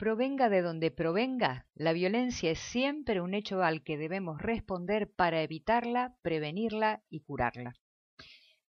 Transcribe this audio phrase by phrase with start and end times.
[0.00, 5.42] Provenga de donde provenga, la violencia es siempre un hecho al que debemos responder para
[5.42, 7.74] evitarla, prevenirla y curarla.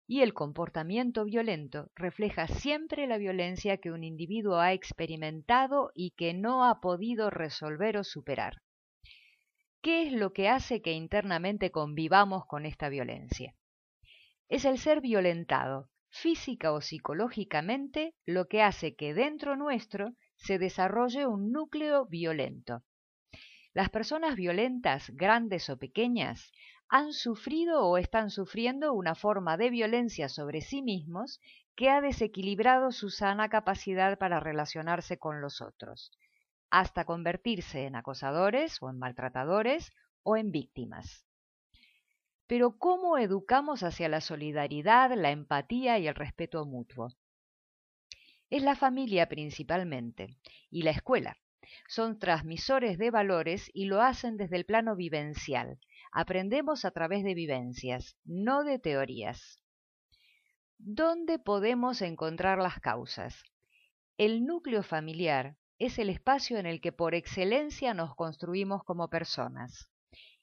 [0.06, 6.32] Y el comportamiento violento refleja siempre la violencia que un individuo ha experimentado y que
[6.32, 8.54] no ha podido resolver o superar.
[9.82, 13.54] ¿Qué es lo que hace que internamente convivamos con esta violencia?
[14.48, 21.26] Es el ser violentado, física o psicológicamente, lo que hace que dentro nuestro se desarrolle
[21.26, 22.82] un núcleo violento.
[23.72, 26.50] Las personas violentas, grandes o pequeñas,
[26.88, 31.40] han sufrido o están sufriendo una forma de violencia sobre sí mismos
[31.76, 36.10] que ha desequilibrado su sana capacidad para relacionarse con los otros,
[36.68, 39.92] hasta convertirse en acosadores o en maltratadores
[40.24, 41.24] o en víctimas.
[42.48, 47.14] Pero ¿cómo educamos hacia la solidaridad, la empatía y el respeto mutuo?
[48.50, 50.36] Es la familia principalmente
[50.70, 51.38] y la escuela.
[51.86, 55.78] Son transmisores de valores y lo hacen desde el plano vivencial.
[56.10, 59.62] Aprendemos a través de vivencias, no de teorías.
[60.78, 63.40] ¿Dónde podemos encontrar las causas?
[64.18, 69.88] El núcleo familiar es el espacio en el que por excelencia nos construimos como personas.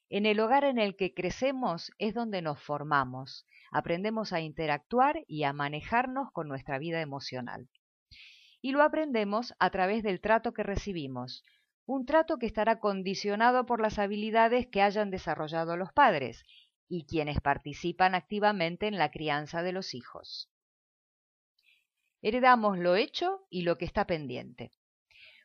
[0.08, 5.42] En el hogar en el que crecemos es donde nos formamos, aprendemos a interactuar y
[5.42, 7.68] a manejarnos con nuestra vida emocional
[8.60, 11.44] y lo aprendemos a través del trato que recibimos,
[11.86, 16.44] un trato que estará condicionado por las habilidades que hayan desarrollado los padres
[16.88, 20.50] y quienes participan activamente en la crianza de los hijos.
[22.20, 24.72] Heredamos lo hecho y lo que está pendiente.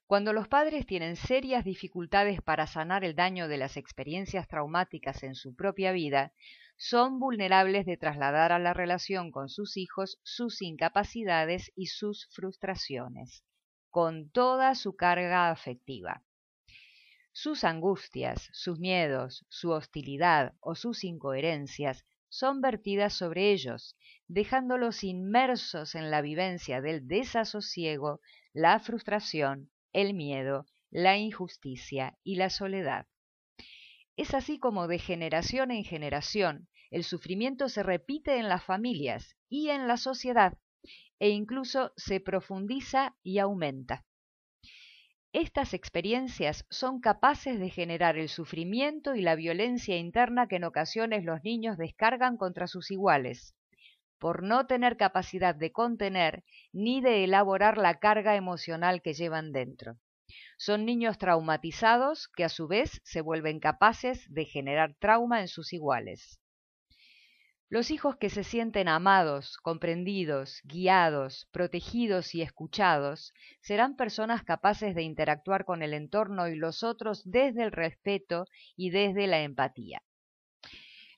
[0.06, 5.36] Cuando los padres tienen serias dificultades para sanar el daño de las experiencias traumáticas en
[5.36, 6.34] su propia vida,
[6.78, 13.44] son vulnerables de trasladar a la relación con sus hijos sus incapacidades y sus frustraciones,
[13.90, 16.24] con toda su carga afectiva.
[17.32, 23.96] Sus angustias, sus miedos, su hostilidad o sus incoherencias son vertidas sobre ellos,
[24.28, 28.22] dejándolos inmersos en la vivencia del desasosiego,
[28.54, 33.08] la frustración, el miedo, la injusticia y la soledad.
[34.16, 39.70] Es así como de generación en generación el sufrimiento se repite en las familias y
[39.70, 40.60] en la sociedad
[41.18, 44.06] e incluso se profundiza y aumenta.
[45.32, 51.26] Estas experiencias son capaces de generar el sufrimiento y la violencia interna que en ocasiones
[51.26, 53.56] los niños descargan contra sus iguales,
[54.20, 59.98] por no tener capacidad de contener ni de elaborar la carga emocional que llevan dentro.
[60.58, 65.74] Son niños traumatizados que a su vez se vuelven capaces de generar trauma en sus
[65.74, 66.40] iguales.
[67.74, 75.02] Los hijos que se sienten amados, comprendidos, guiados, protegidos y escuchados serán personas capaces de
[75.02, 78.46] interactuar con el entorno y los otros desde el respeto
[78.76, 80.04] y desde la empatía.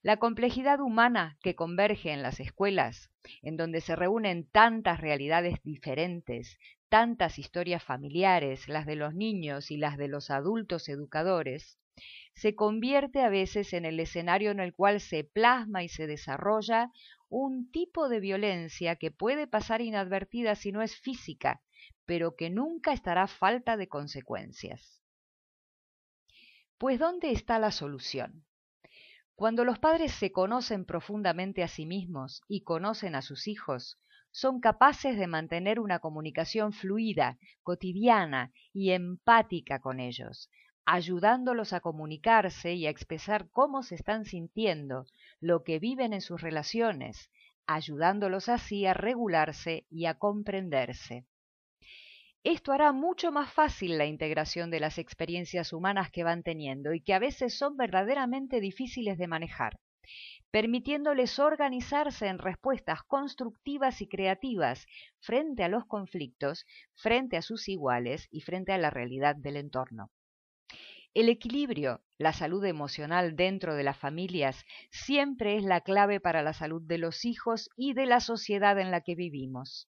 [0.01, 3.09] La complejidad humana que converge en las escuelas,
[3.41, 6.57] en donde se reúnen tantas realidades diferentes,
[6.95, 11.77] tantas historias familiares, las de los niños y las de los adultos educadores,
[12.33, 16.93] se convierte a veces en el escenario en el cual se plasma y se desarrolla
[17.27, 21.61] un tipo de violencia que puede pasar inadvertida si no es física,
[22.05, 25.01] pero que nunca estará falta de consecuencias.
[26.77, 28.45] Pues ¿dónde está la solución?
[29.35, 33.99] Cuando los padres se conocen profundamente a sí mismos y conocen a sus hijos,
[34.35, 40.49] son capaces de mantener una comunicación fluida, cotidiana y empática con ellos,
[40.85, 45.05] ayudándolos a comunicarse y a expresar cómo se están sintiendo,
[45.39, 47.31] lo que viven en sus relaciones,
[47.65, 51.25] ayudándolos así a regularse y a comprenderse.
[52.43, 56.99] Esto hará mucho más fácil la integración de las experiencias humanas que van teniendo y
[56.99, 59.79] que a veces son verdaderamente difíciles de manejar
[60.51, 64.87] permitiéndoles organizarse en respuestas constructivas y creativas
[65.19, 70.11] frente a los conflictos, frente a sus iguales y frente a la realidad del entorno.
[71.13, 76.51] El equilibrio, la salud emocional dentro de las familias, siempre es la clave para la
[76.51, 79.87] salud de los hijos y de la sociedad en la que vivimos.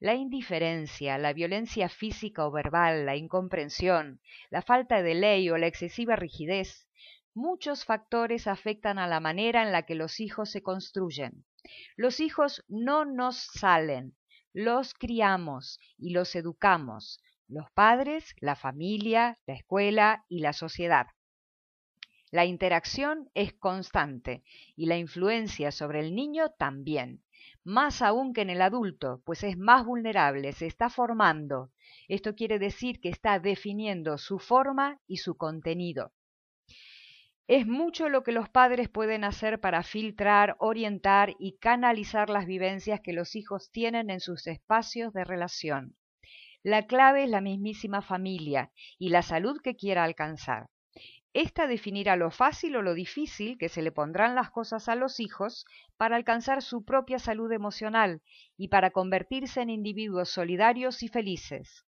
[0.00, 4.20] La indiferencia, la violencia física o verbal, la incomprensión,
[4.50, 6.86] la falta de ley o la excesiva rigidez
[7.34, 11.44] muchos factores afectan a la manera en la que los hijos se construyen.
[11.96, 14.16] Los hijos no nos salen,
[14.52, 21.06] los criamos y los educamos, los padres, la familia, la escuela y la sociedad.
[22.30, 24.42] La interacción es constante
[24.76, 27.22] y la influencia sobre el niño también,
[27.62, 31.72] más aún que en el adulto, pues es más vulnerable, se está formando.
[32.08, 36.12] Esto quiere decir que está definiendo su forma y su contenido.
[37.46, 43.02] Es mucho lo que los padres pueden hacer para filtrar, orientar y canalizar las vivencias
[43.02, 45.94] que los hijos tienen en sus espacios de relación.
[46.62, 50.70] La clave es la mismísima familia y la salud que quiera alcanzar.
[51.34, 55.20] Esta definirá lo fácil o lo difícil que se le pondrán las cosas a los
[55.20, 55.66] hijos
[55.98, 58.22] para alcanzar su propia salud emocional
[58.56, 61.84] y para convertirse en individuos solidarios y felices.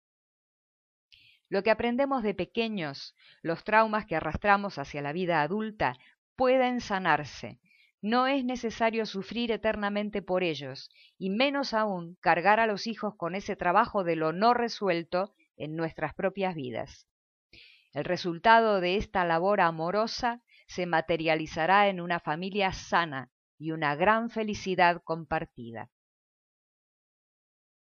[1.49, 5.97] Lo que aprendemos de pequeños, los traumas que arrastramos hacia la vida adulta,
[6.35, 7.59] pueden sanarse.
[8.01, 13.35] No es necesario sufrir eternamente por ellos, y menos aún cargar a los hijos con
[13.35, 17.07] ese trabajo de lo no resuelto en nuestras propias vidas.
[17.93, 24.29] El resultado de esta labor amorosa se materializará en una familia sana y una gran
[24.29, 25.89] felicidad compartida.